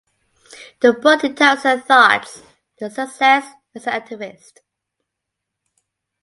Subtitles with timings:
[0.81, 2.47] The book details her thoughts and
[2.79, 4.61] her success as an activist.